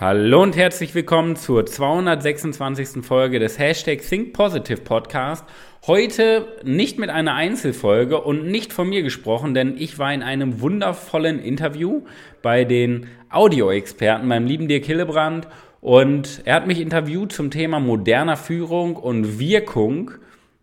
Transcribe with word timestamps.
Hallo 0.00 0.44
und 0.44 0.56
herzlich 0.56 0.94
willkommen 0.94 1.34
zur 1.34 1.66
226. 1.66 3.04
Folge 3.04 3.40
des 3.40 3.58
Hashtag 3.58 4.00
Think 4.00 4.32
Positive 4.32 4.82
Podcast. 4.82 5.44
Heute 5.88 6.46
nicht 6.62 7.00
mit 7.00 7.10
einer 7.10 7.34
Einzelfolge 7.34 8.20
und 8.20 8.46
nicht 8.46 8.72
von 8.72 8.88
mir 8.88 9.02
gesprochen, 9.02 9.54
denn 9.54 9.76
ich 9.76 9.98
war 9.98 10.14
in 10.14 10.22
einem 10.22 10.60
wundervollen 10.60 11.40
Interview 11.40 12.02
bei 12.42 12.64
den 12.64 13.08
Audioexperten, 13.28 14.28
meinem 14.28 14.46
lieben 14.46 14.68
Dirk 14.68 14.84
Hillebrand. 14.84 15.48
Und 15.80 16.42
er 16.44 16.54
hat 16.54 16.68
mich 16.68 16.80
interviewt 16.80 17.32
zum 17.32 17.50
Thema 17.50 17.80
moderner 17.80 18.36
Führung 18.36 18.94
und 18.94 19.40
Wirkung. 19.40 20.12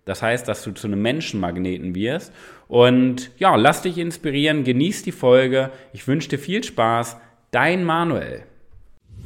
Das 0.05 0.21
heißt, 0.21 0.47
dass 0.47 0.63
du 0.63 0.71
zu 0.71 0.87
einem 0.87 1.01
Menschenmagneten 1.01 1.93
wirst. 1.93 2.31
Und 2.69 3.31
ja, 3.37 3.57
lass 3.57 3.81
dich 3.81 3.97
inspirieren, 3.97 4.63
genieß 4.63 5.03
die 5.03 5.11
Folge. 5.11 5.71
Ich 5.91 6.07
wünsche 6.07 6.29
dir 6.29 6.39
viel 6.39 6.63
Spaß. 6.63 7.17
Dein 7.51 7.83
Manuel. 7.83 8.45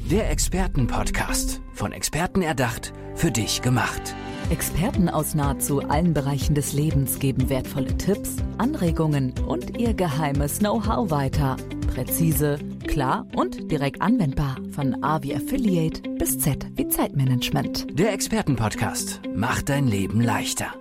Der 0.10 0.32
Expertenpodcast. 0.32 1.62
Von 1.72 1.92
Experten 1.92 2.42
erdacht, 2.42 2.94
für 3.14 3.30
dich 3.30 3.62
gemacht. 3.62 4.16
Experten 4.50 5.08
aus 5.08 5.36
nahezu 5.36 5.82
allen 5.82 6.16
Bereichen 6.16 6.56
des 6.56 6.74
Lebens 6.74 7.20
geben 7.20 7.48
wertvolle 7.48 7.96
Tipps, 7.96 8.38
Anregungen 8.58 9.36
und 9.46 9.78
ihr 9.78 9.94
geheimes 9.94 10.58
Know-how 10.58 11.12
weiter. 11.12 11.58
Präzise, 11.94 12.58
klar 12.88 13.28
und 13.36 13.70
direkt 13.70 14.02
anwendbar. 14.02 14.56
Von 14.72 15.04
A 15.04 15.22
wie 15.22 15.36
Affiliate 15.36 16.02
bis 16.18 16.40
Z 16.40 16.66
wie 16.76 16.88
Zeitmanagement. 16.88 17.86
Der 17.92 18.12
Expertenpodcast 18.12 19.22
macht 19.36 19.70
dein 19.70 19.88
Leben 19.88 20.22
leichter. 20.22 20.74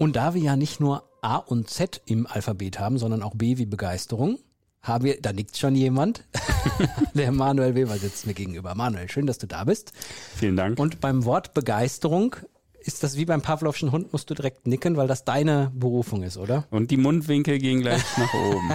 Und 0.00 0.16
da 0.16 0.34
wir 0.34 0.42
ja 0.42 0.56
nicht 0.56 0.80
nur 0.80 1.04
A 1.22 1.36
und 1.36 1.70
Z 1.70 2.02
im 2.06 2.26
Alphabet 2.26 2.80
haben, 2.80 2.98
sondern 2.98 3.22
auch 3.22 3.36
B 3.36 3.58
wie 3.58 3.66
Begeisterung, 3.66 4.40
haben 4.82 5.04
wir, 5.04 5.20
da 5.20 5.32
nickt 5.32 5.56
schon 5.56 5.74
jemand. 5.74 6.24
Der 7.14 7.32
Manuel 7.32 7.74
Weber 7.74 7.96
sitzt 7.96 8.26
mir 8.26 8.34
gegenüber. 8.34 8.74
Manuel, 8.74 9.08
schön, 9.10 9.26
dass 9.26 9.38
du 9.38 9.46
da 9.46 9.64
bist. 9.64 9.92
Vielen 10.36 10.56
Dank. 10.56 10.78
Und 10.78 11.00
beim 11.00 11.24
Wort 11.24 11.54
Begeisterung 11.54 12.36
ist 12.82 13.02
das 13.02 13.16
wie 13.16 13.24
beim 13.24 13.42
Pavlovschen 13.42 13.92
Hund, 13.92 14.12
musst 14.12 14.30
du 14.30 14.34
direkt 14.34 14.66
nicken, 14.66 14.96
weil 14.96 15.06
das 15.06 15.24
deine 15.24 15.70
Berufung 15.74 16.22
ist, 16.22 16.38
oder? 16.38 16.64
Und 16.70 16.90
die 16.90 16.96
Mundwinkel 16.96 17.58
gehen 17.58 17.80
gleich 17.80 18.02
nach 18.16 18.32
oben. 18.34 18.70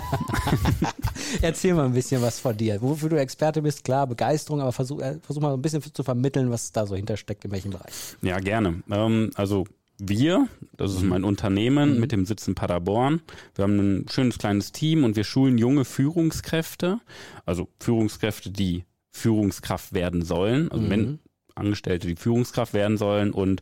Erzähl 1.41 1.73
mal 1.73 1.85
ein 1.85 1.93
bisschen 1.93 2.21
was 2.21 2.39
von 2.39 2.55
dir. 2.55 2.81
Wofür 2.81 3.09
du 3.09 3.19
Experte 3.19 3.61
bist, 3.61 3.83
klar, 3.83 4.07
Begeisterung, 4.07 4.61
aber 4.61 4.71
versuch, 4.71 5.01
äh, 5.01 5.17
versuch 5.21 5.41
mal 5.41 5.53
ein 5.53 5.61
bisschen 5.61 5.81
zu 5.81 6.03
vermitteln, 6.03 6.51
was 6.51 6.71
da 6.71 6.85
so 6.85 6.95
hintersteckt, 6.95 7.45
in 7.45 7.51
welchem 7.51 7.71
Bereich. 7.71 7.93
Ja, 8.21 8.39
gerne. 8.39 8.83
Ähm, 8.91 9.31
also 9.35 9.65
wir, 9.97 10.47
das 10.77 10.93
ist 10.93 11.03
mein 11.03 11.23
Unternehmen 11.23 11.99
mit 11.99 12.11
dem 12.11 12.25
Sitz 12.25 12.47
in 12.47 12.55
Paderborn. 12.55 13.21
Wir 13.55 13.63
haben 13.63 13.77
ein 13.79 14.05
schönes 14.09 14.37
kleines 14.37 14.71
Team 14.71 15.03
und 15.03 15.15
wir 15.15 15.23
schulen 15.23 15.57
junge 15.57 15.85
Führungskräfte, 15.85 16.99
also 17.45 17.69
Führungskräfte, 17.79 18.51
die 18.51 18.85
Führungskraft 19.11 19.93
werden 19.93 20.23
sollen, 20.23 20.69
also 20.71 20.89
wenn 20.89 21.19
Angestellte, 21.55 22.07
die 22.07 22.17
Führungskraft 22.17 22.73
werden 22.73 22.97
sollen 22.97 23.31
und 23.31 23.61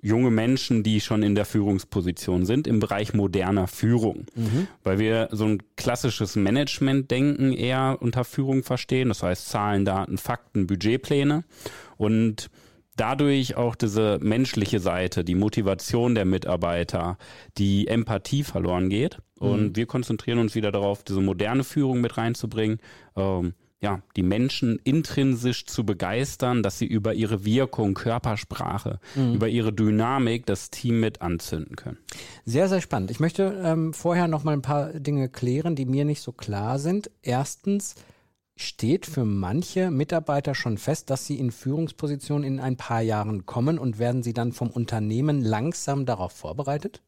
junge 0.00 0.30
Menschen, 0.30 0.82
die 0.82 1.00
schon 1.00 1.22
in 1.22 1.34
der 1.34 1.46
Führungsposition 1.46 2.44
sind 2.44 2.66
im 2.66 2.78
Bereich 2.78 3.14
moderner 3.14 3.66
Führung. 3.66 4.26
Weil 4.82 4.98
wir 4.98 5.28
so 5.32 5.46
ein 5.46 5.62
klassisches 5.76 6.36
Management-Denken 6.36 7.52
eher 7.52 7.98
unter 8.00 8.24
Führung 8.24 8.62
verstehen, 8.62 9.08
das 9.08 9.22
heißt 9.22 9.48
Zahlen, 9.48 9.84
Daten, 9.86 10.18
Fakten, 10.18 10.66
Budgetpläne. 10.66 11.44
Und 11.96 12.50
dadurch 12.96 13.56
auch 13.56 13.74
diese 13.74 14.18
menschliche 14.20 14.80
Seite, 14.80 15.24
die 15.24 15.34
Motivation 15.34 16.14
der 16.14 16.24
Mitarbeiter, 16.24 17.18
die 17.58 17.88
Empathie 17.88 18.44
verloren 18.44 18.88
geht. 18.88 19.18
Und 19.38 19.76
wir 19.76 19.86
konzentrieren 19.86 20.38
uns 20.38 20.54
wieder 20.54 20.72
darauf, 20.72 21.02
diese 21.02 21.20
moderne 21.20 21.64
Führung 21.64 22.00
mit 22.00 22.16
reinzubringen. 22.16 22.78
Ähm, 23.14 23.54
ja, 23.84 24.00
die 24.16 24.22
Menschen 24.22 24.80
intrinsisch 24.82 25.66
zu 25.66 25.84
begeistern, 25.84 26.62
dass 26.62 26.78
sie 26.78 26.86
über 26.86 27.12
ihre 27.12 27.44
Wirkung, 27.44 27.92
Körpersprache, 27.92 28.98
über 29.34 29.48
ihre 29.48 29.74
Dynamik 29.74 30.46
das 30.46 30.70
Team 30.70 31.00
mit 31.00 31.20
anzünden 31.20 31.76
können. 31.76 31.98
Sehr, 32.46 32.70
sehr 32.70 32.80
spannend. 32.80 33.10
Ich 33.10 33.20
möchte 33.20 33.60
ähm, 33.62 33.92
vorher 33.92 34.26
noch 34.26 34.42
mal 34.42 34.52
ein 34.52 34.62
paar 34.62 34.94
Dinge 34.94 35.28
klären, 35.28 35.76
die 35.76 35.84
mir 35.84 36.06
nicht 36.06 36.22
so 36.22 36.32
klar 36.32 36.78
sind. 36.78 37.10
Erstens, 37.20 37.94
steht 38.56 39.06
für 39.06 39.24
manche 39.24 39.90
Mitarbeiter 39.90 40.54
schon 40.54 40.78
fest, 40.78 41.10
dass 41.10 41.26
sie 41.26 41.38
in 41.38 41.50
Führungspositionen 41.50 42.44
in 42.46 42.60
ein 42.60 42.76
paar 42.76 43.00
Jahren 43.02 43.46
kommen 43.46 43.78
und 43.78 43.98
werden 43.98 44.22
sie 44.22 44.32
dann 44.32 44.52
vom 44.52 44.70
Unternehmen 44.70 45.40
langsam 45.42 46.06
darauf 46.06 46.32
vorbereitet? 46.32 47.02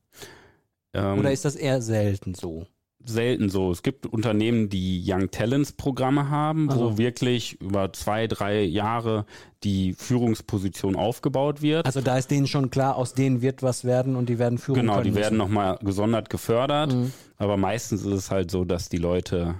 Ähm, 0.95 1.19
Oder 1.19 1.33
ist 1.33 1.45
das 1.45 1.57
eher 1.57 1.81
selten 1.83 2.35
so? 2.35 2.67
selten 3.09 3.51
so. 3.51 3.71
Es 3.71 3.85
gibt 3.85 4.05
Unternehmen, 4.07 4.69
die 4.69 5.01
Young 5.07 5.31
Talents 5.31 5.71
Programme 5.71 6.29
haben, 6.29 6.67
wo 6.67 6.73
Also. 6.73 6.99
wirklich 6.99 7.53
über 7.61 7.93
zwei, 7.93 8.27
drei 8.27 8.63
Jahre 8.65 9.27
die 9.63 9.93
Führungsposition 9.93 10.97
aufgebaut 10.97 11.63
wird. 11.63 11.87
Also 11.87 12.01
da 12.01 12.19
ist 12.19 12.33
denen 12.33 12.49
schon 12.49 12.69
klar, 12.69 12.97
aus 12.97 13.15
denen 13.15 13.43
wird 13.43 13.63
was 13.63 13.85
werden 13.85 14.17
und 14.17 14.29
die 14.29 14.41
werden 14.41 14.59
Führung 14.59 14.81
Genau, 14.81 15.03
die 15.03 15.15
werden 15.15 15.37
müssen. 15.37 15.37
nochmal 15.37 15.79
gesondert 15.83 16.31
gefördert. 16.31 16.97
Aber 17.37 17.57
meistens 17.57 18.01
ist 18.01 18.13
es 18.13 18.31
halt 18.33 18.51
so, 18.51 18.65
dass 18.65 18.89
die 18.89 18.97
Leute, 18.99 19.55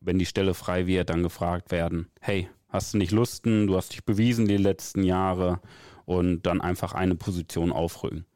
wenn 0.00 0.18
die 0.18 0.26
Stelle 0.26 0.54
frei 0.54 0.86
wird, 0.86 1.10
dann 1.10 1.22
gefragt 1.22 1.70
werden, 1.70 2.08
hey, 2.20 2.48
hast 2.68 2.94
du 2.94 2.98
nicht 2.98 3.12
Lusten, 3.12 3.66
du 3.66 3.76
hast 3.76 3.92
dich 3.92 4.04
bewiesen 4.04 4.46
die 4.46 4.56
letzten 4.56 5.02
Jahre 5.02 5.60
und 6.04 6.42
dann 6.42 6.60
einfach 6.60 6.92
eine 6.92 7.14
Position 7.14 7.72
aufrücken. 7.72 8.26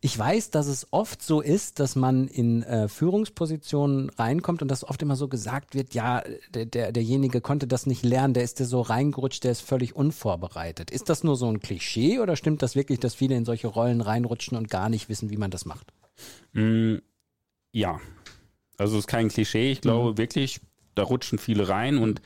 Ich 0.00 0.18
weiß, 0.18 0.50
dass 0.50 0.66
es 0.66 0.86
oft 0.92 1.20
so 1.20 1.40
ist, 1.40 1.78
dass 1.78 1.96
man 1.96 2.26
in 2.28 2.62
äh, 2.62 2.88
Führungspositionen 2.88 4.10
reinkommt 4.10 4.62
und 4.62 4.70
dass 4.70 4.84
oft 4.84 5.02
immer 5.02 5.16
so 5.16 5.28
gesagt 5.28 5.74
wird, 5.74 5.94
ja, 5.94 6.22
der, 6.54 6.64
der, 6.64 6.92
derjenige 6.92 7.40
konnte 7.40 7.66
das 7.66 7.86
nicht 7.86 8.04
lernen, 8.04 8.34
der 8.34 8.44
ist 8.44 8.60
da 8.60 8.64
so 8.64 8.80
reingerutscht, 8.80 9.44
der 9.44 9.52
ist 9.52 9.60
völlig 9.60 9.94
unvorbereitet. 9.94 10.90
Ist 10.90 11.08
das 11.08 11.22
nur 11.22 11.36
so 11.36 11.48
ein 11.48 11.60
Klischee 11.60 12.20
oder 12.20 12.36
stimmt 12.36 12.62
das 12.62 12.76
wirklich, 12.76 13.00
dass 13.00 13.14
viele 13.14 13.36
in 13.36 13.44
solche 13.44 13.66
Rollen 13.66 14.00
reinrutschen 14.00 14.56
und 14.56 14.70
gar 14.70 14.88
nicht 14.88 15.08
wissen, 15.08 15.28
wie 15.30 15.36
man 15.36 15.50
das 15.50 15.66
macht? 15.66 15.92
Mm, 16.52 16.96
ja, 17.72 18.00
also 18.78 18.94
es 18.96 19.00
ist 19.00 19.08
kein 19.08 19.28
Klischee. 19.28 19.72
Ich 19.72 19.80
glaube 19.80 20.18
wirklich, 20.18 20.60
da 20.94 21.02
rutschen 21.02 21.38
viele 21.38 21.68
rein 21.68 21.98
und 21.98 22.20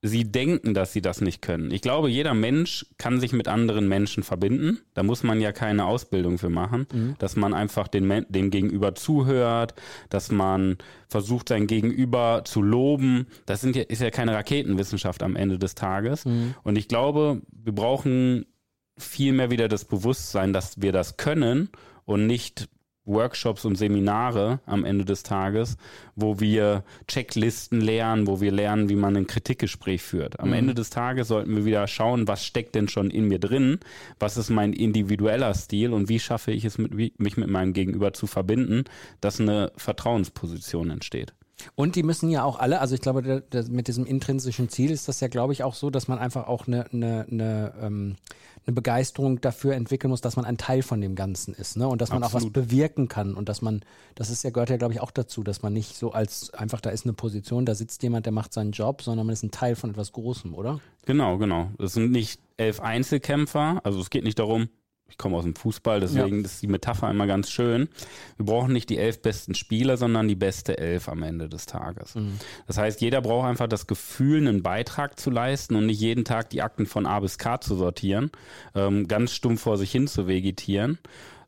sie 0.00 0.30
denken, 0.30 0.74
dass 0.74 0.92
sie 0.92 1.02
das 1.02 1.20
nicht 1.20 1.42
können. 1.42 1.72
Ich 1.72 1.82
glaube, 1.82 2.08
jeder 2.08 2.32
Mensch 2.32 2.86
kann 2.98 3.18
sich 3.18 3.32
mit 3.32 3.48
anderen 3.48 3.88
Menschen 3.88 4.22
verbinden. 4.22 4.78
Da 4.94 5.02
muss 5.02 5.24
man 5.24 5.40
ja 5.40 5.50
keine 5.50 5.86
Ausbildung 5.86 6.38
für 6.38 6.50
machen, 6.50 6.86
dass 7.18 7.34
man 7.34 7.52
einfach 7.52 7.88
den, 7.88 8.26
dem 8.28 8.50
Gegenüber 8.50 8.94
zuhört, 8.94 9.74
dass 10.08 10.30
man 10.30 10.78
versucht, 11.08 11.48
sein 11.48 11.66
Gegenüber 11.66 12.42
zu 12.44 12.62
loben. 12.62 13.26
Das 13.46 13.60
sind 13.60 13.74
ja, 13.74 13.82
ist 13.82 14.00
ja 14.00 14.10
keine 14.10 14.34
Raketenwissenschaft 14.34 15.22
am 15.22 15.34
Ende 15.34 15.58
des 15.58 15.74
Tages. 15.74 16.24
Und 16.62 16.76
ich 16.76 16.86
glaube, 16.86 17.42
wir 17.50 17.74
brauchen 17.74 18.46
viel 18.96 19.32
mehr 19.32 19.50
wieder 19.50 19.68
das 19.68 19.84
Bewusstsein, 19.84 20.52
dass 20.52 20.80
wir 20.80 20.92
das 20.92 21.16
können 21.16 21.70
und 22.04 22.26
nicht 22.26 22.68
Workshops 23.08 23.64
und 23.64 23.76
Seminare 23.76 24.60
am 24.66 24.84
Ende 24.84 25.04
des 25.04 25.22
Tages, 25.24 25.76
wo 26.14 26.38
wir 26.38 26.84
Checklisten 27.08 27.80
lernen, 27.80 28.26
wo 28.26 28.40
wir 28.40 28.52
lernen, 28.52 28.88
wie 28.88 28.94
man 28.96 29.16
ein 29.16 29.26
Kritikgespräch 29.26 30.02
führt. 30.02 30.38
Am 30.38 30.52
Ende 30.52 30.74
des 30.74 30.90
Tages 30.90 31.28
sollten 31.28 31.56
wir 31.56 31.64
wieder 31.64 31.86
schauen, 31.88 32.28
was 32.28 32.44
steckt 32.44 32.74
denn 32.74 32.88
schon 32.88 33.10
in 33.10 33.26
mir 33.26 33.38
drin, 33.38 33.78
was 34.20 34.36
ist 34.36 34.50
mein 34.50 34.72
individueller 34.72 35.54
Stil 35.54 35.92
und 35.92 36.08
wie 36.08 36.20
schaffe 36.20 36.52
ich 36.52 36.64
es, 36.64 36.78
mit, 36.78 36.96
wie- 36.96 37.12
mich 37.18 37.36
mit 37.36 37.48
meinem 37.48 37.72
Gegenüber 37.72 38.12
zu 38.12 38.26
verbinden, 38.26 38.84
dass 39.20 39.40
eine 39.40 39.72
Vertrauensposition 39.76 40.90
entsteht. 40.90 41.32
Und 41.74 41.96
die 41.96 42.02
müssen 42.02 42.30
ja 42.30 42.44
auch 42.44 42.58
alle, 42.58 42.80
also 42.80 42.94
ich 42.94 43.00
glaube, 43.00 43.22
der, 43.22 43.40
der, 43.40 43.64
mit 43.68 43.88
diesem 43.88 44.06
intrinsischen 44.06 44.68
Ziel 44.68 44.90
ist 44.90 45.08
das 45.08 45.20
ja, 45.20 45.28
glaube 45.28 45.52
ich, 45.52 45.64
auch 45.64 45.74
so, 45.74 45.90
dass 45.90 46.08
man 46.08 46.18
einfach 46.18 46.46
auch 46.46 46.66
eine, 46.66 46.86
eine, 46.92 47.26
eine, 47.30 47.74
ähm, 47.80 48.16
eine 48.66 48.74
Begeisterung 48.74 49.40
dafür 49.40 49.74
entwickeln 49.74 50.10
muss, 50.10 50.20
dass 50.20 50.36
man 50.36 50.44
ein 50.44 50.58
Teil 50.58 50.82
von 50.82 51.00
dem 51.00 51.14
Ganzen 51.14 51.54
ist, 51.54 51.76
ne? 51.76 51.88
Und 51.88 52.00
dass 52.00 52.10
man 52.10 52.22
Absolut. 52.22 52.42
auch 52.42 52.46
was 52.46 52.52
bewirken 52.52 53.08
kann 53.08 53.34
und 53.34 53.48
dass 53.48 53.62
man, 53.62 53.80
das 54.14 54.30
ist 54.30 54.44
ja, 54.44 54.50
gehört 54.50 54.70
ja, 54.70 54.76
glaube 54.76 54.92
ich, 54.92 55.00
auch 55.00 55.10
dazu, 55.10 55.42
dass 55.42 55.62
man 55.62 55.72
nicht 55.72 55.96
so 55.96 56.12
als 56.12 56.52
einfach, 56.52 56.80
da 56.80 56.90
ist 56.90 57.06
eine 57.06 57.14
Position, 57.14 57.64
da 57.64 57.74
sitzt 57.74 58.02
jemand, 58.02 58.26
der 58.26 58.32
macht 58.32 58.52
seinen 58.52 58.72
Job, 58.72 59.02
sondern 59.02 59.26
man 59.26 59.32
ist 59.32 59.42
ein 59.42 59.50
Teil 59.50 59.74
von 59.74 59.90
etwas 59.90 60.12
Großem, 60.12 60.54
oder? 60.54 60.80
Genau, 61.06 61.38
genau. 61.38 61.70
Es 61.78 61.94
sind 61.94 62.12
nicht 62.12 62.40
elf 62.58 62.80
Einzelkämpfer. 62.80 63.80
Also 63.84 64.00
es 64.00 64.10
geht 64.10 64.24
nicht 64.24 64.38
darum, 64.38 64.68
ich 65.08 65.16
komme 65.16 65.36
aus 65.36 65.44
dem 65.44 65.54
Fußball, 65.54 66.00
deswegen 66.00 66.44
ist 66.44 66.62
die 66.62 66.66
Metapher 66.66 67.10
immer 67.10 67.26
ganz 67.26 67.50
schön. 67.50 67.88
Wir 68.36 68.46
brauchen 68.46 68.72
nicht 68.72 68.90
die 68.90 68.98
elf 68.98 69.22
besten 69.22 69.54
Spieler, 69.54 69.96
sondern 69.96 70.28
die 70.28 70.36
beste 70.36 70.78
Elf 70.78 71.08
am 71.08 71.22
Ende 71.22 71.48
des 71.48 71.66
Tages. 71.66 72.14
Das 72.66 72.76
heißt, 72.78 73.00
jeder 73.00 73.22
braucht 73.22 73.48
einfach 73.48 73.68
das 73.68 73.86
Gefühl, 73.86 74.46
einen 74.46 74.62
Beitrag 74.62 75.18
zu 75.18 75.30
leisten 75.30 75.76
und 75.76 75.86
nicht 75.86 76.00
jeden 76.00 76.24
Tag 76.24 76.50
die 76.50 76.62
Akten 76.62 76.86
von 76.86 77.06
A 77.06 77.20
bis 77.20 77.38
K 77.38 77.60
zu 77.60 77.74
sortieren, 77.74 78.30
ähm, 78.74 79.08
ganz 79.08 79.32
stumpf 79.32 79.62
vor 79.62 79.78
sich 79.78 79.90
hin 79.90 80.06
zu 80.06 80.28
vegetieren, 80.28 80.98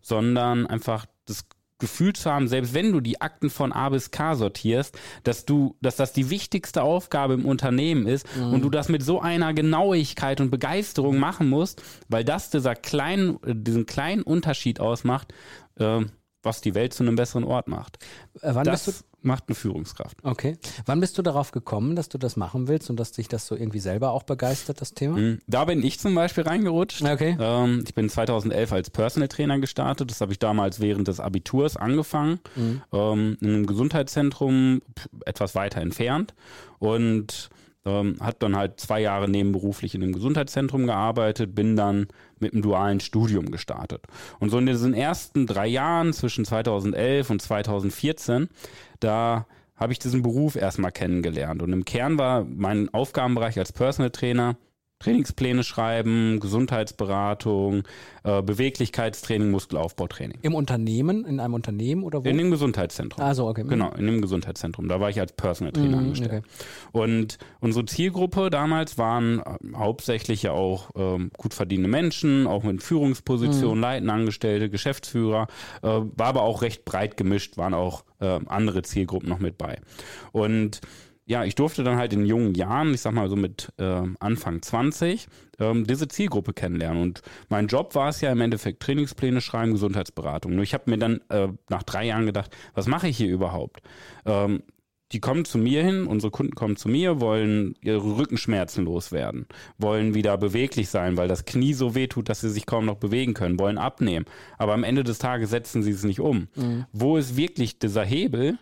sondern 0.01 0.67
einfach 0.67 1.07
das 1.27 1.45
Gefühl 1.81 2.13
zu 2.13 2.31
haben, 2.31 2.47
selbst 2.49 2.75
wenn 2.75 2.93
du 2.93 3.01
die 3.01 3.21
Akten 3.21 3.51
von 3.51 3.73
A 3.73 3.89
bis 3.89 4.11
K 4.11 4.37
sortierst, 4.37 4.99
dass 5.25 5.45
du, 5.45 5.77
dass 5.81 5.97
das 5.97 6.13
die 6.13 6.31
wichtigste 6.31 6.83
Aufgabe 6.83 7.35
im 7.35 7.45
Unternehmen 7.45 8.07
ist 8.07 8.27
und 8.37 8.63
du 8.63 8.71
das 8.71 8.89
mit 8.89 9.03
so 9.03 9.21
einer 9.21 9.53
Genauigkeit 9.55 10.41
und 10.41 10.51
Begeisterung 10.51 11.19
machen 11.19 11.49
musst, 11.49 11.83
weil 12.09 12.25
das 12.25 12.51
dieser 12.51 12.75
kleinen, 12.75 13.39
diesen 13.45 13.87
kleinen 13.87 14.23
Unterschied 14.23 14.79
ausmacht, 14.81 15.33
äh, 15.77 16.01
was 16.43 16.61
die 16.63 16.75
Welt 16.75 16.95
zu 16.95 17.03
einem 17.03 17.17
besseren 17.17 17.45
Ort 17.45 17.69
macht. 17.69 17.99
Äh, 18.41 18.51
wann 18.55 18.65
Das- 18.65 18.85
bist 18.87 19.01
du, 19.01 19.05
macht 19.23 19.45
eine 19.49 19.55
Führungskraft. 19.55 20.19
Okay. 20.23 20.57
Wann 20.87 21.01
bist 21.01 21.19
du 21.19 21.23
darauf 21.23 21.51
gekommen, 21.51 21.97
dass 21.97 22.09
du 22.09 22.19
das 22.19 22.37
machen 22.37 22.69
willst 22.69 22.91
und 22.91 22.99
dass 22.99 23.13
dich 23.13 23.29
das 23.29 23.47
so 23.47 23.55
irgendwie 23.55 23.81
selber 23.81 24.11
auch 24.11 24.23
begeistert, 24.23 24.81
das 24.81 24.95
Thema? 24.95 25.19
Mhm. 25.19 25.41
Da 25.47 25.65
bin 25.65 25.85
ich 25.85 25.99
zum 25.99 26.15
Beispiel 26.15 26.45
reingerutscht. 26.45 27.03
Okay. 27.03 27.37
Ähm, 27.39 27.85
ich 27.87 27.95
bin 27.95 28.09
2011 28.09 28.73
als 28.73 28.91
Personal 28.91 29.29
Trainer 29.29 29.59
gestartet. 29.59 30.11
Das 30.11 30.21
habe 30.21 30.33
ich 30.33 30.39
damals 30.39 30.81
während 30.81 31.09
des 31.09 31.21
Abiturs 31.21 31.77
angefangen. 31.77 32.41
Mhm. 32.57 32.83
Ähm, 32.93 33.37
in 33.41 33.49
einem 33.49 33.67
Gesundheitszentrum 33.67 34.83
etwas 35.25 35.55
weiter 35.55 35.81
entfernt. 35.81 36.35
Und 36.79 37.51
ähm, 37.85 38.17
hat 38.21 38.43
dann 38.43 38.57
halt 38.57 38.81
zwei 38.81 39.01
Jahre 39.01 39.29
nebenberuflich 39.29 39.95
in 39.95 40.03
einem 40.03 40.13
Gesundheitszentrum 40.13 40.87
gearbeitet, 40.87 41.55
bin 41.55 41.77
dann 41.77 42.09
mit 42.39 42.53
einem 42.53 42.63
dualen 42.63 43.01
Studium 43.01 43.51
gestartet. 43.51 44.07
Und 44.39 44.51
so 44.51 44.59
in 44.59 44.67
diesen 44.67 44.95
ersten 44.95 45.47
drei 45.47 45.67
Jahren 45.67 46.13
zwischen 46.13 46.45
2011 46.45 47.31
und 47.31 47.43
2014, 47.43 48.49
da 49.01 49.47
habe 49.77 49.93
ich 49.93 49.99
diesen 49.99 50.23
Beruf 50.23 50.57
erstmal 50.57 50.93
kennengelernt. 50.93 51.63
Und 51.63 51.73
im 51.73 51.87
Kern 51.87 52.19
war 52.19 52.45
mein 52.45 52.93
Aufgabenbereich 52.93 53.59
als 53.59 53.73
Personal 53.73 54.11
Trainer 54.11 54.57
Trainingspläne 55.01 55.65
schreiben, 55.65 56.41
Gesundheitsberatung, 56.41 57.85
äh, 58.23 58.43
Beweglichkeitstraining, 58.43 59.51
Muskelaufbautraining. 59.51 60.39
Im 60.43 60.55
Unternehmen, 60.55 61.25
in 61.25 61.41
einem 61.41 61.55
Unternehmen 61.55 62.03
oder 62.03 62.23
wo? 62.23 62.29
In 62.29 62.37
dem 62.37 62.51
Gesundheitszentrum. 62.51 63.25
Ah, 63.25 63.35
so, 63.35 63.49
okay. 63.49 63.65
Genau, 63.67 63.93
in 63.95 64.05
dem 64.05 64.21
Gesundheitszentrum. 64.21 64.89
Da 64.89 65.01
war 65.01 65.09
ich 65.09 65.19
als 65.19 65.33
Personal 65.33 65.73
Trainer 65.73 65.97
Mhm, 65.97 66.05
angestellt. 66.05 66.45
Und 66.93 67.39
unsere 67.61 67.87
Zielgruppe 67.87 68.51
damals 68.51 68.99
waren 68.99 69.39
äh, 69.41 69.45
hauptsächlich 69.75 70.43
ja 70.43 70.53
auch 70.53 70.91
ähm, 70.95 71.31
gut 71.39 71.55
verdienende 71.55 71.89
Menschen, 71.89 72.47
auch 72.47 72.63
mit 72.63 72.83
Führungspositionen, 72.83 73.77
Mhm. 73.79 73.83
leitende 73.83 74.13
Angestellte, 74.13 74.69
Geschäftsführer, 74.69 75.47
äh, 75.83 75.87
war 75.87 76.27
aber 76.27 76.43
auch 76.43 76.61
recht 76.61 76.85
breit 76.85 77.17
gemischt, 77.17 77.57
waren 77.57 77.73
auch 77.73 78.05
äh, 78.21 78.39
andere 78.49 78.83
Zielgruppen 78.83 79.31
noch 79.31 79.39
mit 79.39 79.57
bei. 79.57 79.79
Und 80.33 80.83
ja, 81.31 81.45
ich 81.45 81.55
durfte 81.55 81.85
dann 81.85 81.97
halt 81.97 82.13
in 82.13 82.27
jungen 82.27 82.57
Jahren, 82.57 82.93
ich 82.93 83.03
sag 83.03 83.13
mal 83.13 83.29
so 83.29 83.37
mit 83.37 83.73
ähm, 83.79 84.17
Anfang 84.19 84.63
20, 84.63 85.29
ähm, 85.61 85.87
diese 85.87 86.09
Zielgruppe 86.09 86.53
kennenlernen. 86.53 87.01
Und 87.01 87.23
mein 87.49 87.69
Job 87.69 87.95
war 87.95 88.09
es 88.09 88.21
ja 88.21 88.33
im 88.33 88.41
Endeffekt 88.41 88.83
Trainingspläne 88.83 89.41
schreiben, 89.41 89.71
Gesundheitsberatung. 89.71 90.57
Nur 90.57 90.65
ich 90.65 90.75
habe 90.75 90.91
mir 90.91 90.99
dann 90.99 91.21
äh, 91.29 91.47
nach 91.69 91.85
drei 91.85 92.07
Jahren 92.07 92.27
gedacht, 92.27 92.51
was 92.75 92.89
mache 92.89 93.07
ich 93.07 93.17
hier 93.17 93.31
überhaupt? 93.31 93.81
Ähm, 94.27 94.65
die 95.13 95.21
kommen 95.21 95.45
zu 95.45 95.59
mir 95.59 95.85
hin, 95.85 96.09
unsere 96.09 96.33
Kunden 96.33 96.57
kommen 96.57 96.75
zu 96.75 96.89
mir, 96.89 97.21
wollen 97.21 97.77
ihre 97.81 98.17
Rückenschmerzen 98.17 98.85
loswerden, 98.85 99.47
wollen 99.79 100.15
wieder 100.15 100.37
beweglich 100.37 100.89
sein, 100.89 101.17
weil 101.17 101.29
das 101.29 101.45
Knie 101.45 101.75
so 101.75 101.95
weh 101.95 102.09
tut, 102.09 102.29
dass 102.29 102.41
sie 102.41 102.51
sich 102.51 102.67
kaum 102.67 102.87
noch 102.87 102.97
bewegen 102.97 103.35
können, 103.35 103.61
wollen 103.61 103.79
abnehmen. 103.79 104.27
Aber 104.59 104.75
am 104.75 104.83
Ende 104.83 105.05
des 105.05 105.19
Tages 105.19 105.51
setzen 105.51 105.85
sie 105.85 105.93
es 105.93 106.03
nicht 106.03 106.19
um. 106.19 106.49
Wo 106.93 107.17
ist 107.17 107.37
wirklich 107.37 107.79
dieser 107.79 108.05
Hebel, 108.05 108.59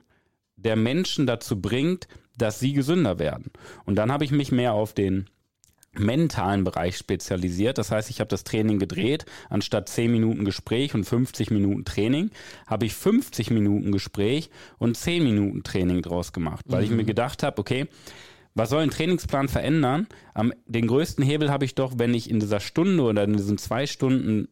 der 0.57 0.77
Menschen 0.77 1.27
dazu 1.27 1.61
bringt, 1.61 2.09
dass 2.39 2.61
sie 2.61 2.73
gesünder 2.73 3.19
werden? 3.19 3.51
Und 3.85 3.97
dann 3.97 4.13
habe 4.13 4.25
ich 4.25 4.31
mich 4.31 4.53
mehr 4.53 4.73
auf 4.73 4.93
den 4.93 5.27
mentalen 5.99 6.65
Bereich 6.65 6.97
spezialisiert. 6.97 7.79
Das 7.79 7.91
heißt, 7.91 8.11
ich 8.11 8.21
habe 8.21 8.29
das 8.29 8.45
Training 8.45 8.79
gedreht. 8.79 9.27
Anstatt 9.49 9.89
10 9.89 10.11
Minuten 10.11 10.45
Gespräch 10.45 10.95
und 10.95 11.05
50 11.05 11.51
Minuten 11.51 11.85
Training, 11.85 12.31
habe 12.67 12.87
ich 12.87 12.95
50 12.95 13.51
Minuten 13.51 13.93
Gespräch 13.93 14.51
und 14.79 14.97
10 14.97 15.25
Minuten 15.25 15.63
Training 15.63 16.03
draus 16.03 16.33
gemacht, 16.33 16.65
weil 16.69 16.85
ich 16.85 16.91
mir 16.91 17.05
gedacht 17.05 17.43
habe, 17.43 17.59
okay, 17.59 17.89
was 18.55 18.71
soll 18.71 18.83
ein 18.83 18.91
Trainingsplan 18.91 19.49
verändern? 19.49 20.09
Am, 20.35 20.53
den 20.67 20.89
größten 20.89 21.25
Hebel 21.25 21.51
habe 21.51 21.65
ich 21.65 21.75
doch, 21.75 21.93
wenn 21.97 22.13
ich 22.13 22.29
in 22.29 22.41
dieser 22.41 22.61
Stunde 22.61 23.03
oder 23.05 23.25
in 23.25 23.37
diesen 23.37 23.57
zwei 23.57 23.87
Stunden 23.87 24.49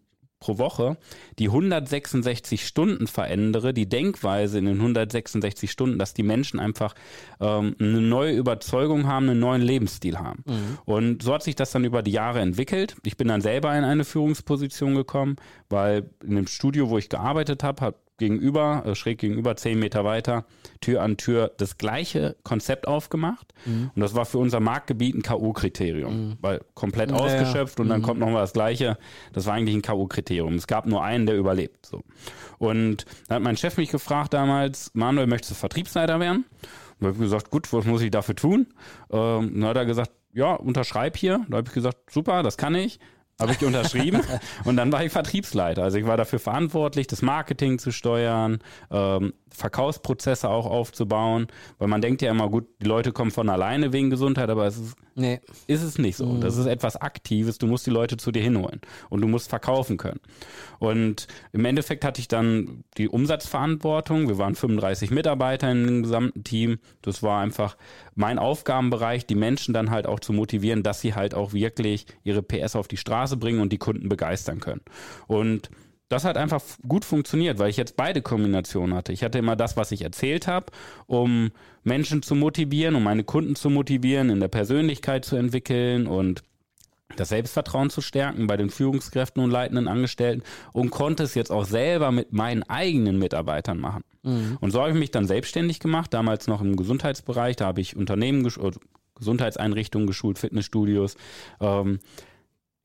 pro 0.46 0.58
Woche 0.58 0.96
die 1.38 1.48
166 1.48 2.66
Stunden 2.66 3.08
verändere, 3.08 3.75
die 3.75 3.88
Denkweise 3.88 4.58
in 4.58 4.66
den 4.66 4.76
166 4.76 5.70
Stunden, 5.70 5.98
dass 5.98 6.14
die 6.14 6.22
Menschen 6.22 6.60
einfach 6.60 6.94
ähm, 7.40 7.75
eine 7.81 8.00
neue 8.00 8.37
Überzeugung 8.37 9.06
haben, 9.06 9.28
einen 9.28 9.40
neuen 9.40 9.62
Lebensstil 9.62 10.19
haben. 10.19 10.44
Und 10.84 11.22
so 11.22 11.34
hat 11.34 11.43
sich 11.43 11.56
das 11.56 11.72
dann 11.72 11.84
über 11.84 12.02
die 12.02 12.12
Jahre 12.12 12.40
entwickelt. 12.40 12.96
Ich 13.04 13.16
bin 13.16 13.28
dann 13.28 13.40
selber 13.40 13.76
in 13.76 13.84
eine 13.84 14.04
Führungsposition 14.04 14.94
gekommen, 14.94 15.37
weil 15.69 16.10
in 16.22 16.37
dem 16.37 16.46
Studio, 16.46 16.90
wo 16.90 16.98
ich 16.98 17.08
gearbeitet 17.08 17.64
habe, 17.64 17.81
hat 17.84 17.96
gegenüber, 18.18 18.82
äh, 18.86 18.94
schräg 18.94 19.18
gegenüber, 19.18 19.56
zehn 19.56 19.78
Meter 19.78 20.04
weiter, 20.04 20.44
Tür 20.80 21.02
an 21.02 21.16
Tür 21.16 21.52
das 21.58 21.78
gleiche 21.78 22.36
Konzept 22.42 22.86
aufgemacht. 22.88 23.52
Und 23.94 24.00
das 24.00 24.14
war 24.14 24.24
für 24.24 24.38
unser 24.38 24.60
Marktgebiet 24.60 25.14
ein 25.14 25.22
K.O.-Kriterium, 25.22 26.36
weil 26.40 26.60
komplett 26.74 27.10
Ja, 27.10 27.16
ausgeschöpft 27.16 27.80
und 27.80 27.88
dann 27.88 28.02
kommt 28.02 28.20
noch 28.20 28.28
mal 28.30 28.40
das 28.40 28.52
Gleiche. 28.52 28.98
Das 29.32 29.46
war 29.46 29.54
eigentlich 29.54 29.74
ein 29.76 29.82
K.O.-Kriterium. 29.82 30.54
Es 30.54 30.66
gab 30.66 30.86
nur 30.86 31.02
einen, 31.02 31.26
der 31.26 31.36
überlebt. 31.36 31.86
So. 31.86 32.02
Und 32.58 33.04
dann 33.28 33.36
hat 33.36 33.42
mein 33.42 33.56
Chef 33.56 33.76
mich 33.76 33.90
gefragt 33.90 34.34
damals, 34.34 34.90
Manuel, 34.94 35.26
möchtest 35.26 35.52
du 35.52 35.54
Vertriebsleiter 35.56 36.20
werden? 36.20 36.44
Und 36.98 37.00
da 37.00 37.06
habe 37.08 37.16
ich 37.16 37.22
gesagt, 37.22 37.50
gut, 37.50 37.72
was 37.72 37.84
muss 37.84 38.02
ich 38.02 38.10
dafür 38.10 38.36
tun? 38.36 38.69
Ähm, 39.10 39.60
dann 39.60 39.64
hat 39.64 39.76
er 39.76 39.84
gesagt, 39.84 40.12
ja, 40.32 40.54
unterschreib 40.54 41.16
hier. 41.16 41.44
Da 41.48 41.58
habe 41.58 41.69
ich 41.69 41.74
gesagt, 41.74 42.10
super, 42.10 42.42
das 42.42 42.56
kann 42.56 42.74
ich. 42.74 42.98
Habe 43.38 43.52
ich 43.52 43.62
unterschrieben 43.64 44.22
und 44.64 44.76
dann 44.76 44.90
war 44.92 45.04
ich 45.04 45.12
Vertriebsleiter. 45.12 45.82
Also 45.82 45.98
ich 45.98 46.06
war 46.06 46.16
dafür 46.16 46.38
verantwortlich, 46.38 47.06
das 47.06 47.20
Marketing 47.20 47.78
zu 47.78 47.90
steuern, 47.92 48.60
ähm, 48.90 49.34
Verkaufsprozesse 49.50 50.48
auch 50.48 50.66
aufzubauen, 50.66 51.46
weil 51.78 51.88
man 51.88 52.00
denkt 52.00 52.22
ja 52.22 52.30
immer, 52.30 52.48
gut, 52.48 52.66
die 52.80 52.86
Leute 52.86 53.12
kommen 53.12 53.30
von 53.30 53.48
alleine 53.48 53.92
wegen 53.92 54.08
Gesundheit, 54.10 54.48
aber 54.50 54.66
es 54.66 54.78
ist, 54.78 54.96
Nee. 55.14 55.40
ist 55.66 55.82
es 55.82 55.98
nicht 55.98 56.16
so. 56.16 56.36
Das 56.38 56.56
ist 56.56 56.66
etwas 56.66 56.96
Aktives. 56.96 57.56
Du 57.58 57.66
musst 57.66 57.86
die 57.86 57.90
Leute 57.90 58.16
zu 58.18 58.32
dir 58.32 58.42
hinholen 58.42 58.80
und 59.08 59.22
du 59.22 59.28
musst 59.28 59.48
verkaufen 59.48 59.96
können. 59.96 60.20
Und 60.78 61.26
im 61.52 61.64
Endeffekt 61.64 62.04
hatte 62.04 62.20
ich 62.20 62.28
dann 62.28 62.84
die 62.98 63.08
Umsatzverantwortung. 63.08 64.28
Wir 64.28 64.36
waren 64.38 64.54
35 64.54 65.10
Mitarbeiter 65.10 65.68
dem 65.72 66.02
gesamten 66.02 66.44
Team. 66.44 66.78
Das 67.02 67.22
war 67.22 67.40
einfach 67.40 67.76
mein 68.14 68.38
Aufgabenbereich, 68.38 69.26
die 69.26 69.34
Menschen 69.36 69.72
dann 69.72 69.90
halt 69.90 70.06
auch 70.06 70.20
zu 70.20 70.32
motivieren, 70.34 70.82
dass 70.82 71.00
sie 71.00 71.14
halt 71.14 71.34
auch 71.34 71.52
wirklich 71.54 72.06
ihre 72.22 72.42
PS 72.42 72.76
auf 72.76 72.88
die 72.88 72.96
Straße 72.98 73.25
bringen 73.34 73.61
und 73.61 73.73
die 73.73 73.78
Kunden 73.78 74.08
begeistern 74.08 74.61
können. 74.61 74.82
Und 75.26 75.70
das 76.08 76.25
hat 76.25 76.37
einfach 76.37 76.62
gut 76.87 77.05
funktioniert, 77.05 77.58
weil 77.58 77.70
ich 77.70 77.76
jetzt 77.76 77.96
beide 77.96 78.23
Kombinationen 78.23 78.94
hatte. 78.94 79.12
Ich 79.12 79.25
hatte 79.25 79.38
immer 79.38 79.56
das, 79.56 79.76
was 79.76 79.90
ich 79.90 80.02
erzählt 80.02 80.46
habe, 80.46 80.67
um 81.06 81.50
Menschen 81.82 82.23
zu 82.23 82.37
motivieren, 82.37 82.94
um 82.94 83.02
meine 83.02 83.25
Kunden 83.25 83.56
zu 83.56 83.70
motivieren, 83.70 84.31
in 84.31 84.38
der 84.38 84.49
Persönlichkeit 84.49 85.25
zu 85.25 85.34
entwickeln 85.34 86.06
und 86.06 86.44
das 87.17 87.31
Selbstvertrauen 87.31 87.90
zu 87.90 88.00
stärken 88.02 88.46
bei 88.46 88.56
den 88.56 88.70
Führungskräften 88.70 89.43
und 89.43 89.50
leitenden 89.50 89.88
Angestellten 89.88 90.43
und 90.72 90.90
konnte 90.90 91.22
es 91.22 91.34
jetzt 91.34 91.50
auch 91.50 91.64
selber 91.64 92.12
mit 92.12 92.32
meinen 92.32 92.62
eigenen 92.64 93.19
Mitarbeitern 93.19 93.79
machen. 93.79 94.05
Und 94.61 94.72
so 94.72 94.81
habe 94.81 94.90
ich 94.90 94.96
mich 94.96 95.12
dann 95.12 95.26
selbstständig 95.26 95.79
gemacht, 95.79 96.12
damals 96.12 96.49
noch 96.49 96.61
im 96.61 96.75
Gesundheitsbereich, 96.76 97.56
da 97.56 97.67
habe 97.67 97.81
ich 97.81 97.96
Unternehmen, 97.96 98.49
Gesundheitseinrichtungen 99.14 100.06
geschult, 100.08 100.38
Fitnessstudios, 100.38 101.17
ähm, 101.61 102.00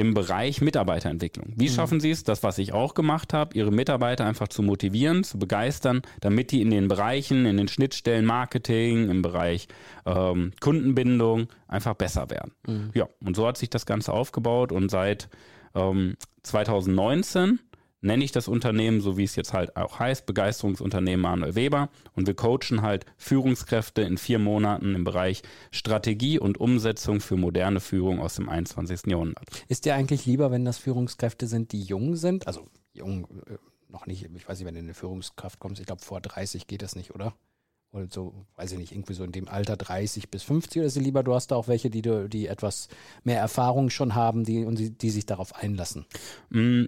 im 0.01 0.15
Bereich 0.15 0.61
Mitarbeiterentwicklung. 0.61 1.53
Wie 1.55 1.69
schaffen 1.69 1.99
Sie 1.99 2.09
es, 2.09 2.23
das, 2.23 2.41
was 2.41 2.57
ich 2.57 2.73
auch 2.73 2.95
gemacht 2.95 3.33
habe, 3.33 3.55
Ihre 3.55 3.69
Mitarbeiter 3.69 4.25
einfach 4.25 4.47
zu 4.47 4.63
motivieren, 4.63 5.23
zu 5.23 5.37
begeistern, 5.37 6.01
damit 6.21 6.49
die 6.49 6.61
in 6.61 6.71
den 6.71 6.87
Bereichen, 6.87 7.45
in 7.45 7.57
den 7.57 7.67
Schnittstellen 7.67 8.25
Marketing, 8.25 9.11
im 9.11 9.21
Bereich 9.21 9.67
ähm, 10.07 10.53
Kundenbindung 10.59 11.49
einfach 11.67 11.93
besser 11.93 12.31
werden. 12.31 12.51
Ja, 12.95 13.09
und 13.23 13.35
so 13.35 13.45
hat 13.45 13.57
sich 13.57 13.69
das 13.69 13.85
Ganze 13.85 14.11
aufgebaut 14.11 14.71
und 14.71 14.89
seit 14.89 15.29
ähm, 15.75 16.15
2019 16.41 17.59
nenne 18.01 18.23
ich 18.23 18.31
das 18.31 18.47
Unternehmen, 18.47 19.01
so 19.01 19.17
wie 19.17 19.23
es 19.23 19.35
jetzt 19.35 19.53
halt 19.53 19.75
auch 19.77 19.99
heißt, 19.99 20.25
Begeisterungsunternehmen 20.25 21.21
Manuel 21.21 21.55
Weber. 21.55 21.89
Und 22.13 22.27
wir 22.27 22.33
coachen 22.33 22.81
halt 22.81 23.05
Führungskräfte 23.17 24.01
in 24.01 24.17
vier 24.17 24.39
Monaten 24.39 24.95
im 24.95 25.03
Bereich 25.03 25.43
Strategie 25.71 26.39
und 26.39 26.59
Umsetzung 26.59 27.21
für 27.21 27.37
moderne 27.37 27.79
Führung 27.79 28.19
aus 28.19 28.35
dem 28.35 28.49
21. 28.49 29.07
Jahrhundert. 29.07 29.45
Ist 29.67 29.85
dir 29.85 29.95
eigentlich 29.95 30.25
lieber, 30.25 30.51
wenn 30.51 30.65
das 30.65 30.77
Führungskräfte 30.77 31.47
sind, 31.47 31.71
die 31.71 31.81
jung 31.81 32.15
sind? 32.15 32.47
Also 32.47 32.67
jung, 32.93 33.27
äh, 33.47 33.57
noch 33.87 34.05
nicht, 34.05 34.27
ich 34.35 34.47
weiß 34.47 34.57
nicht, 34.57 34.67
wenn 34.67 34.73
du 34.73 34.79
in 34.79 34.85
eine 34.87 34.93
Führungskraft 34.93 35.59
kommst, 35.59 35.79
ich 35.79 35.85
glaube 35.85 36.01
vor 36.01 36.21
30 36.21 36.67
geht 36.67 36.81
das 36.81 36.95
nicht, 36.95 37.13
oder? 37.13 37.33
Oder 37.93 38.07
so, 38.09 38.45
weiß 38.55 38.71
ich 38.71 38.77
nicht, 38.77 38.93
irgendwie 38.93 39.13
so 39.13 39.25
in 39.25 39.33
dem 39.33 39.49
Alter 39.49 39.75
30 39.75 40.29
bis 40.29 40.43
50 40.43 40.79
oder 40.79 40.87
ist 40.87 40.95
dir 40.95 41.01
lieber, 41.01 41.23
du 41.23 41.33
hast 41.33 41.47
da 41.47 41.57
auch 41.57 41.67
welche, 41.67 41.89
die, 41.89 42.01
die 42.01 42.47
etwas 42.47 42.87
mehr 43.25 43.39
Erfahrung 43.39 43.89
schon 43.89 44.15
haben, 44.15 44.45
die, 44.45 44.63
und 44.63 44.79
die, 44.79 44.91
die 44.91 45.09
sich 45.09 45.25
darauf 45.25 45.53
einlassen. 45.55 46.05
Mm, 46.49 46.85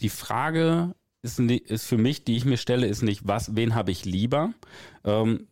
Die 0.00 0.08
Frage 0.08 0.94
ist, 1.22 1.38
ist 1.40 1.86
für 1.86 1.98
mich, 1.98 2.24
die 2.24 2.36
ich 2.36 2.44
mir 2.44 2.56
stelle, 2.56 2.86
ist 2.86 3.02
nicht, 3.02 3.26
was, 3.26 3.56
wen 3.56 3.74
habe 3.74 3.90
ich 3.90 4.04
lieber? 4.04 4.52
Ähm, 5.04 5.48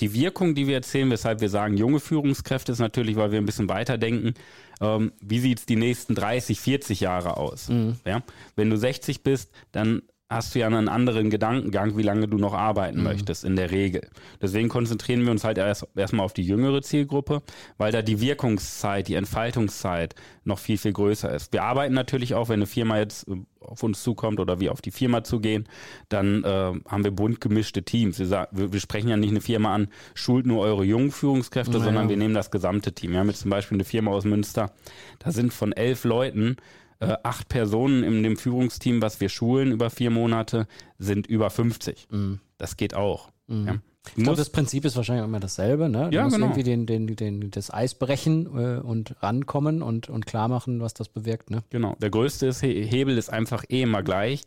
die 0.00 0.14
Wirkung, 0.14 0.54
die 0.54 0.68
wir 0.68 0.76
erzählen, 0.76 1.10
weshalb 1.10 1.40
wir 1.40 1.48
sagen, 1.48 1.76
junge 1.76 1.98
Führungskräfte, 1.98 2.70
ist 2.70 2.78
natürlich, 2.78 3.16
weil 3.16 3.32
wir 3.32 3.38
ein 3.38 3.46
bisschen 3.46 3.68
weiterdenken, 3.68 4.34
ähm, 4.80 5.12
wie 5.20 5.40
sieht 5.40 5.58
es 5.58 5.66
die 5.66 5.76
nächsten 5.76 6.14
30, 6.14 6.60
40 6.60 7.00
Jahre 7.00 7.36
aus? 7.36 7.68
Ja? 8.04 8.22
Wenn 8.54 8.70
du 8.70 8.76
60 8.76 9.22
bist, 9.22 9.50
dann 9.72 10.02
hast 10.30 10.54
du 10.54 10.58
ja 10.58 10.66
einen 10.66 10.88
anderen 10.88 11.30
Gedankengang, 11.30 11.96
wie 11.96 12.02
lange 12.02 12.28
du 12.28 12.36
noch 12.36 12.52
arbeiten 12.52 12.98
mhm. 12.98 13.04
möchtest, 13.04 13.44
in 13.44 13.56
der 13.56 13.70
Regel. 13.70 14.08
Deswegen 14.42 14.68
konzentrieren 14.68 15.24
wir 15.24 15.30
uns 15.30 15.44
halt 15.44 15.56
erst 15.56 15.86
erstmal 15.96 16.26
auf 16.26 16.34
die 16.34 16.42
jüngere 16.42 16.82
Zielgruppe, 16.82 17.42
weil 17.78 17.92
da 17.92 18.02
die 18.02 18.20
Wirkungszeit, 18.20 19.08
die 19.08 19.14
Entfaltungszeit 19.14 20.14
noch 20.44 20.58
viel, 20.58 20.76
viel 20.76 20.92
größer 20.92 21.32
ist. 21.32 21.52
Wir 21.52 21.62
arbeiten 21.62 21.94
natürlich 21.94 22.34
auch, 22.34 22.50
wenn 22.50 22.56
eine 22.56 22.66
Firma 22.66 22.98
jetzt 22.98 23.26
äh, 23.28 23.36
auf 23.60 23.82
uns 23.82 24.02
zukommt 24.02 24.38
oder 24.38 24.60
wir 24.60 24.72
auf 24.72 24.82
die 24.82 24.90
Firma 24.90 25.24
zugehen, 25.24 25.66
dann 26.10 26.44
äh, 26.44 26.72
haben 26.88 27.04
wir 27.04 27.10
bunt 27.10 27.40
gemischte 27.40 27.82
Teams. 27.82 28.18
Wir, 28.18 28.26
sagen, 28.26 28.56
wir, 28.56 28.72
wir, 28.72 28.80
sprechen 28.80 29.08
ja 29.08 29.16
nicht 29.16 29.30
eine 29.30 29.40
Firma 29.40 29.74
an, 29.74 29.88
schult 30.14 30.46
nur 30.46 30.62
eure 30.62 30.84
jungen 30.84 31.10
Führungskräfte, 31.10 31.72
naja. 31.72 31.84
sondern 31.84 32.08
wir 32.10 32.16
nehmen 32.18 32.34
das 32.34 32.50
gesamte 32.50 32.92
Team. 32.92 33.12
Wir 33.12 33.20
haben 33.20 33.28
jetzt 33.28 33.40
zum 33.40 33.50
Beispiel 33.50 33.76
eine 33.76 33.84
Firma 33.84 34.10
aus 34.10 34.24
Münster, 34.24 34.72
da 35.20 35.32
sind 35.32 35.54
von 35.54 35.72
elf 35.72 36.04
Leuten 36.04 36.56
äh, 37.00 37.16
acht 37.22 37.48
Personen 37.48 38.02
in 38.02 38.22
dem 38.22 38.36
Führungsteam, 38.36 39.02
was 39.02 39.20
wir 39.20 39.28
schulen 39.28 39.72
über 39.72 39.90
vier 39.90 40.10
Monate, 40.10 40.66
sind 40.98 41.26
über 41.26 41.50
50. 41.50 42.08
Mhm. 42.10 42.40
Das 42.58 42.76
geht 42.76 42.94
auch. 42.94 43.30
Mhm. 43.46 43.66
Ja. 43.66 43.74
Ich 44.16 44.22
glaube, 44.22 44.38
das 44.38 44.50
Prinzip 44.50 44.84
ist 44.84 44.96
wahrscheinlich 44.96 45.24
immer 45.24 45.40
dasselbe. 45.40 45.88
Ne? 45.88 46.08
Du 46.10 46.16
ja, 46.16 46.24
musst 46.24 46.34
genau. 46.34 46.46
irgendwie 46.46 46.62
den, 46.62 46.86
den, 46.86 47.14
den, 47.14 47.50
das 47.50 47.72
Eis 47.72 47.94
brechen 47.94 48.46
äh, 48.46 48.80
und 48.80 49.22
rankommen 49.22 49.82
und, 49.82 50.08
und 50.08 50.26
klar 50.26 50.48
machen, 50.48 50.80
was 50.80 50.94
das 50.94 51.08
bewirkt. 51.08 51.50
Ne? 51.50 51.62
Genau. 51.70 51.94
Der 52.00 52.10
größte 52.10 52.50
Hebel 52.52 53.18
ist 53.18 53.30
einfach 53.30 53.64
eh 53.68 53.82
immer 53.82 54.02
gleich. 54.02 54.44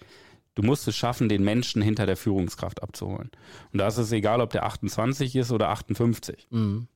Du 0.56 0.64
musst 0.64 0.88
es 0.88 0.96
schaffen, 0.96 1.30
den 1.30 1.44
Menschen 1.44 1.82
hinter 1.82 2.06
der 2.06 2.18
Führungskraft 2.18 2.84
abzuholen. 2.84 3.30
Und 3.72 3.80
da 3.80 3.88
ist 3.88 3.98
es 3.98 4.12
egal, 4.12 4.42
ob 4.42 4.50
der 4.50 4.66
28 4.66 5.36
ist 5.36 5.52
oder 5.52 5.70
58. 5.70 6.48
Mhm. 6.50 6.88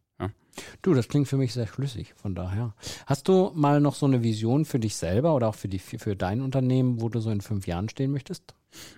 Du, 0.81 0.93
das 0.93 1.07
klingt 1.07 1.27
für 1.27 1.37
mich 1.37 1.53
sehr 1.53 1.67
schlüssig, 1.67 2.13
von 2.15 2.35
daher. 2.35 2.73
Hast 3.05 3.27
du 3.27 3.51
mal 3.55 3.81
noch 3.81 3.95
so 3.95 4.05
eine 4.05 4.23
Vision 4.23 4.65
für 4.65 4.79
dich 4.79 4.95
selber 4.95 5.35
oder 5.35 5.49
auch 5.49 5.55
für, 5.55 5.67
die, 5.67 5.79
für 5.79 6.15
dein 6.15 6.41
Unternehmen, 6.41 7.01
wo 7.01 7.09
du 7.09 7.19
so 7.19 7.29
in 7.29 7.41
fünf 7.41 7.67
Jahren 7.67 7.89
stehen 7.89 8.11
möchtest? 8.11 8.53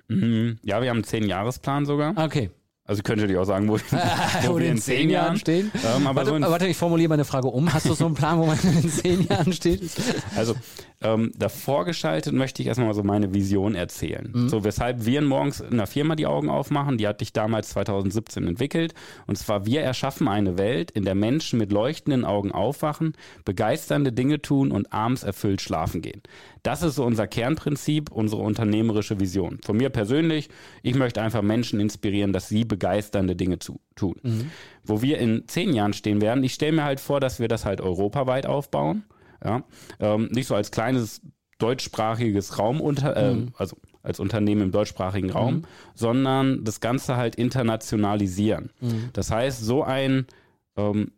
Mhm. 0.07 0.59
Ja, 0.63 0.81
wir 0.81 0.89
haben 0.89 0.97
einen 0.97 1.03
Zehn-Jahres-Plan 1.03 1.85
sogar. 1.85 2.17
Okay. 2.17 2.49
Also 2.87 3.03
könnte 3.03 3.25
ich 3.25 3.37
auch 3.37 3.43
sagen, 3.43 3.67
wo, 3.67 3.73
wo, 3.91 4.53
wo 4.53 4.59
wir 4.59 4.69
in 4.69 4.77
zehn 4.77 5.09
Jahren 5.09 5.37
stehen. 5.37 5.71
Ähm, 5.75 6.07
aber 6.07 6.25
warte, 6.25 6.45
so 6.45 6.51
warte, 6.51 6.67
ich 6.67 6.77
formuliere 6.77 7.09
meine 7.09 7.25
Frage 7.25 7.49
um. 7.49 7.71
Hast 7.73 7.85
du 7.85 7.93
so 7.93 8.05
einen 8.05 8.15
Plan, 8.15 8.39
wo 8.39 8.45
man 8.45 8.57
in 8.63 8.89
zehn 8.89 9.27
Jahren 9.27 9.51
steht? 9.51 9.81
Also 10.37 10.55
ähm, 10.99 11.31
davor 11.37 11.85
geschaltet 11.85 12.33
möchte 12.33 12.61
ich 12.61 12.67
erstmal 12.67 12.93
so 12.95 13.03
meine 13.03 13.33
Vision 13.33 13.75
erzählen. 13.75 14.31
Mhm. 14.33 14.49
So, 14.49 14.63
weshalb 14.63 15.05
wir 15.05 15.21
morgens 15.21 15.59
in 15.59 15.77
der 15.77 15.85
Firma 15.85 16.15
die 16.15 16.25
Augen 16.25 16.49
aufmachen, 16.49 16.97
die 16.97 17.07
hatte 17.07 17.23
ich 17.23 17.33
damals 17.33 17.69
2017 17.69 18.47
entwickelt. 18.47 18.95
Und 19.27 19.37
zwar, 19.37 19.67
wir 19.67 19.81
erschaffen 19.81 20.27
eine 20.27 20.57
Welt, 20.57 20.89
in 20.89 21.05
der 21.05 21.13
Menschen 21.13 21.59
mit 21.59 21.71
leuchtenden 21.71 22.25
Augen 22.25 22.51
aufwachen, 22.51 23.13
begeisternde 23.45 24.11
Dinge 24.11 24.41
tun 24.41 24.71
und 24.71 24.91
abends 24.91 25.21
erfüllt 25.21 25.61
schlafen 25.61 26.01
gehen. 26.01 26.23
Das 26.63 26.81
ist 26.81 26.95
so 26.95 27.05
unser 27.05 27.27
Kernprinzip, 27.27 28.11
unsere 28.11 28.41
unternehmerische 28.41 29.19
Vision. 29.19 29.59
Von 29.63 29.77
mir 29.77 29.89
persönlich, 29.89 30.49
ich 30.81 30.95
möchte 30.95 31.21
einfach 31.21 31.43
Menschen 31.43 31.79
inspirieren, 31.79 32.33
dass 32.33 32.49
sie 32.49 32.65
begeisternde 32.65 33.35
Dinge 33.35 33.59
zu, 33.59 33.79
tun. 33.95 34.15
Mhm. 34.23 34.51
Wo 34.83 35.01
wir 35.01 35.19
in 35.19 35.47
zehn 35.47 35.73
Jahren 35.73 35.93
stehen 35.93 36.21
werden, 36.21 36.43
ich 36.43 36.53
stelle 36.53 36.71
mir 36.71 36.83
halt 36.83 36.99
vor, 36.99 37.19
dass 37.19 37.39
wir 37.39 37.47
das 37.47 37.65
halt 37.65 37.81
europaweit 37.81 38.47
aufbauen 38.47 39.03
ja? 39.43 39.63
Ähm, 39.99 40.29
nicht 40.31 40.47
so 40.47 40.55
als 40.55 40.71
kleines 40.71 41.21
deutschsprachiges 41.59 42.59
Raum 42.59 42.81
unter, 42.81 43.15
äh, 43.17 43.33
mhm. 43.33 43.53
also 43.57 43.77
als 44.03 44.19
Unternehmen 44.19 44.61
im 44.61 44.71
deutschsprachigen 44.71 45.31
Raum, 45.31 45.55
mhm. 45.55 45.63
sondern 45.95 46.63
das 46.63 46.79
Ganze 46.79 47.17
halt 47.17 47.35
internationalisieren. 47.35 48.71
Mhm. 48.79 49.09
Das 49.13 49.31
heißt, 49.31 49.63
so 49.63 49.83
ein 49.83 50.27
ähm, 50.77 51.11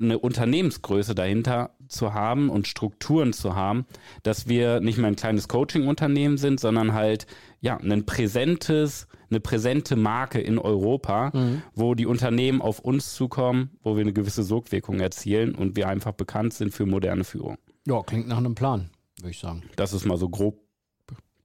eine 0.00 0.18
Unternehmensgröße 0.18 1.14
dahinter 1.14 1.70
zu 1.88 2.14
haben 2.14 2.48
und 2.48 2.66
Strukturen 2.66 3.32
zu 3.32 3.54
haben, 3.54 3.86
dass 4.22 4.48
wir 4.48 4.80
nicht 4.80 4.98
mehr 4.98 5.08
ein 5.08 5.16
kleines 5.16 5.48
Coaching-Unternehmen 5.48 6.38
sind, 6.38 6.60
sondern 6.60 6.92
halt 6.92 7.26
ja 7.60 7.76
ein 7.76 8.06
präsentes, 8.06 9.06
eine 9.30 9.40
präsente 9.40 9.96
Marke 9.96 10.40
in 10.40 10.58
Europa, 10.58 11.30
mhm. 11.34 11.62
wo 11.74 11.94
die 11.94 12.06
Unternehmen 12.06 12.62
auf 12.62 12.78
uns 12.78 13.14
zukommen, 13.14 13.70
wo 13.82 13.96
wir 13.96 14.02
eine 14.02 14.12
gewisse 14.12 14.42
Sogwirkung 14.42 15.00
erzielen 15.00 15.54
und 15.54 15.76
wir 15.76 15.88
einfach 15.88 16.12
bekannt 16.12 16.54
sind 16.54 16.72
für 16.72 16.86
moderne 16.86 17.24
Führung. 17.24 17.56
Ja, 17.86 18.02
klingt 18.02 18.28
nach 18.28 18.38
einem 18.38 18.54
Plan, 18.54 18.90
würde 19.18 19.30
ich 19.30 19.38
sagen. 19.38 19.62
Das 19.76 19.92
ist 19.92 20.04
mal 20.04 20.16
so 20.16 20.28
grob 20.28 20.60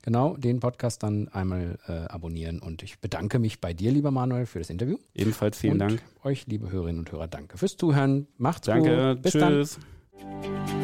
genau, 0.02 0.36
den 0.36 0.58
Podcast 0.58 1.04
dann 1.04 1.28
einmal 1.28 1.78
äh, 1.86 1.92
abonnieren. 1.92 2.58
Und 2.58 2.82
ich 2.82 2.98
bedanke 2.98 3.38
mich 3.38 3.60
bei 3.60 3.72
dir, 3.72 3.92
lieber 3.92 4.10
Manuel, 4.10 4.46
für 4.46 4.58
das 4.58 4.70
Interview. 4.70 4.96
Ebenfalls 5.14 5.58
vielen 5.58 5.74
und 5.74 5.78
Dank. 5.78 6.02
Euch, 6.24 6.48
liebe 6.48 6.72
Hörerinnen 6.72 6.98
und 6.98 7.12
Hörer, 7.12 7.28
danke 7.28 7.56
fürs 7.56 7.76
Zuhören. 7.76 8.26
Macht's 8.38 8.66
danke, 8.66 9.14
gut. 9.14 9.22
Bis 9.22 9.32
tschüss. 9.34 9.78
dann. 10.18 10.83